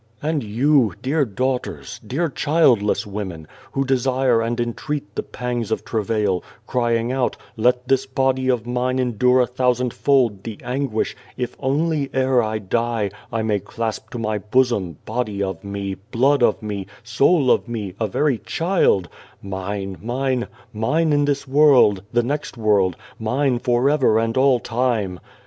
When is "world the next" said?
21.47-22.57